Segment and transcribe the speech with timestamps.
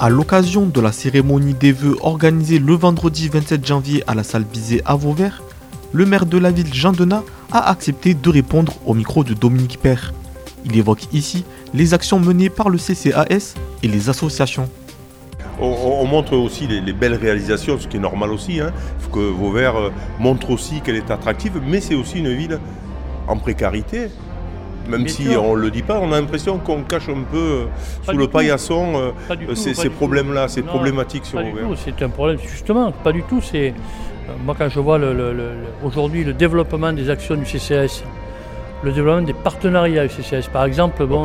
[0.00, 4.44] À l'occasion de la cérémonie des vœux organisée le vendredi 27 janvier à la salle
[4.44, 5.42] Bizet à Vauvert,
[5.92, 9.80] le maire de la ville Jean Denat a accepté de répondre au micro de Dominique
[9.82, 10.14] Père.
[10.64, 14.68] Il évoque ici les actions menées par le CCAS et les associations.
[15.60, 18.60] On, montre aussi les, belles réalisations, ce qui est normal aussi.
[18.60, 18.70] Hein.
[19.00, 22.60] Il faut que Vauvert euh, montre aussi qu'elle est attractive, mais c'est aussi une ville
[23.26, 24.10] en précarité.
[24.88, 27.64] Même si on ne le dit pas, on a l'impression qu'on cache un peu euh,
[28.02, 31.40] sous le paillasson euh, ces, problèmes-là, ces problématiques sur
[31.76, 33.40] C'est un problème, justement, pas du tout.
[33.42, 34.98] C'est euh, Moi, quand je vois
[35.84, 38.02] aujourd'hui le développement des actions du CCS,
[38.82, 41.24] le développement des partenariats du CCS, par exemple, bon,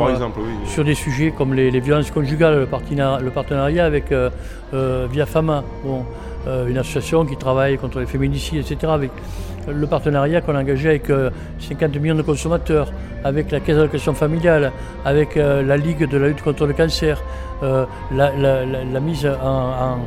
[0.66, 4.14] sur des sujets comme les, violences conjugales, le, partenariat, avec
[4.74, 6.04] Via Fama, bon,
[6.68, 9.12] une association qui travaille contre les féminicides, etc., avec
[9.68, 11.12] le partenariat qu'on a engagé avec
[11.60, 12.92] 50 millions de consommateurs,
[13.24, 14.72] avec la Caisse d'allocation familiale,
[15.06, 17.22] avec euh, la Ligue de la lutte contre le cancer,
[17.64, 20.00] euh, la, mise en,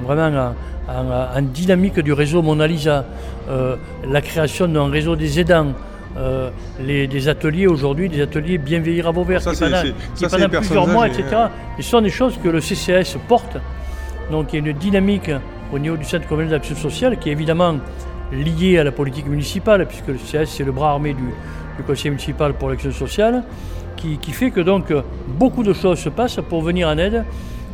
[0.00, 0.54] vraiment
[0.88, 3.04] en, dynamique du réseau Mona Lisa,
[3.48, 3.76] euh,
[4.08, 5.72] la création d'un réseau des aidants.
[6.78, 11.24] des ateliers aujourd'hui, des ateliers bien vieillir à Vauvert, qui pendant, plusieurs mois, etc.
[11.76, 13.56] ce sont des choses que le CCS porte.
[14.30, 15.30] Donc il y a une dynamique
[15.72, 17.74] au niveau du Centre communal d'action sociale qui est évidemment
[18.34, 21.24] liée à la politique municipale, puisque le c'est le bras armé du,
[21.86, 23.42] conseil municipal pour l'action sociale,
[23.96, 24.92] qui, fait que donc
[25.26, 27.24] beaucoup de choses se passent pour venir en aide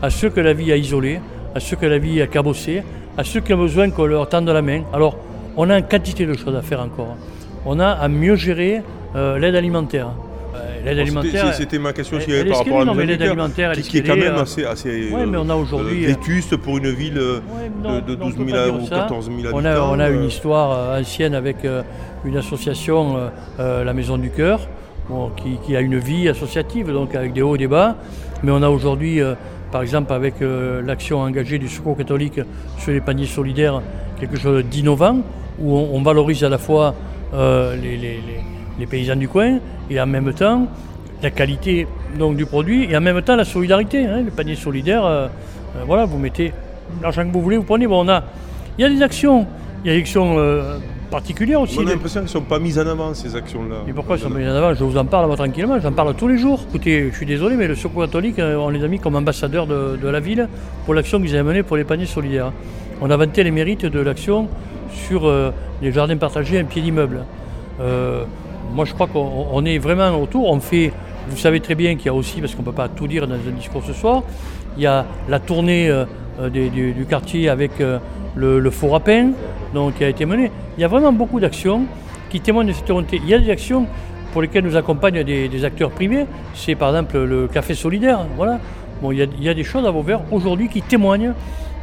[0.00, 1.20] à ceux que la vie a isolés,
[1.54, 2.84] à ceux que la vie a cabossés,
[3.18, 4.82] à ceux qui ont besoin qu'on leur tende la main.
[4.92, 5.16] Alors,
[5.56, 7.16] on a une quantité de choses à faire encore.
[7.66, 8.82] On a à mieux gérer
[9.16, 10.10] euh, l'aide alimentaire.
[10.80, 11.54] Euh, l'aide alimentaire.
[11.54, 14.42] C'était ma question aussi par rapport à l'aide alimentaire, qui, qui est quand même euh,
[14.42, 19.26] assez, assez mais on a aujourd'hui vétuste pour une ville de, 12 000 ou 14
[19.26, 19.50] 000 habitants.
[19.54, 21.64] On a, on a une histoire ancienne avec
[22.24, 24.60] une association, euh, euh, la Maison du Cœur,
[25.64, 27.96] qui, a une vie associative, donc avec des hauts et des bas.
[28.44, 29.34] Mais on a aujourd'hui, euh,
[29.72, 32.40] par exemple, avec l'action engagée du Secours catholique
[32.78, 33.82] sur les paniers solidaires,
[34.20, 35.18] quelque chose d'innovant,
[35.58, 36.94] où on, valorise à la fois
[37.32, 38.20] les,
[38.86, 39.58] paysans du coin
[39.90, 40.66] et en même temps
[41.22, 41.86] la qualité
[42.18, 44.06] donc, du produit et en même temps la solidarité.
[44.06, 45.30] Hein, les paniers solidaires,
[45.86, 46.52] voilà, vous mettez
[47.02, 47.86] l'argent que vous voulez, vous prenez.
[47.86, 48.24] Bon, on a,
[48.78, 49.46] il y a des actions,
[49.84, 50.36] il y a des actions
[51.10, 51.78] particulière aussi.
[51.78, 53.84] On a l'impression qu'elles ne sont pas mises en avant, ces actions-là.
[53.88, 54.72] Et pourquoi elles sont mises en avant?
[54.72, 56.60] Je vous en parle tranquillement, j'en parle tous les jours.
[56.68, 59.66] Écoutez, je suis désolé, mais le Secours catholique, euh, on les a mis comme ambassadeurs
[59.66, 60.48] de, la ville
[60.84, 62.52] pour l'action qu'ils avaient menée pour les paniers solidaires.
[63.00, 64.48] On a vanté les mérites de l'action
[64.92, 67.24] sur euh, les jardins partagés un pied d'immeuble.
[67.80, 68.24] Euh,
[68.72, 70.48] moi, je crois qu'on est vraiment autour.
[70.48, 70.92] On fait,
[71.28, 73.26] vous savez très bien qu'il y a aussi, parce qu'on ne peut pas tout dire
[73.26, 74.22] dans un discours ce soir,
[74.76, 75.90] il y a la tournée
[76.52, 77.72] du, quartier avec
[78.36, 79.30] le, faux rapin
[79.74, 80.50] donc, qui a été mené.
[80.76, 81.84] Il y a vraiment beaucoup d'actions
[82.30, 83.20] qui témoignent de cette volonté.
[83.22, 83.86] Il y a des actions
[84.32, 86.26] pour lesquelles nous accompagnent des, acteurs privés.
[86.54, 88.20] C'est par exemple le café solidaire.
[88.36, 88.60] Voilà.
[89.02, 91.32] Bon, il, y a, des choses à Vauvert aujourd'hui qui témoignent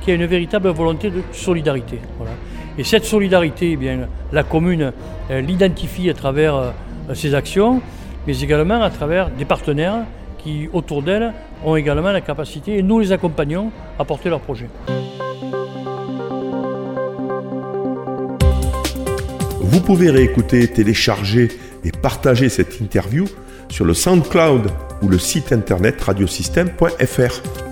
[0.01, 1.99] qu'il y a une véritable volonté de solidarité.
[2.17, 2.33] Voilà.
[2.77, 4.93] Et cette solidarité, eh bien, la commune
[5.29, 6.71] l'identifie à travers euh,
[7.15, 7.81] ses actions,
[8.27, 10.05] mais également à travers des partenaires
[10.37, 11.33] qui, autour d'elle,
[11.65, 14.69] ont également la capacité, et nous les accompagnons, à porter leurs projets.
[19.59, 21.47] Vous pouvez réécouter, télécharger
[21.83, 23.25] et partager cette interview
[23.69, 24.69] sur le SoundCloud
[25.01, 27.66] ou le site internet radiosystème.fr.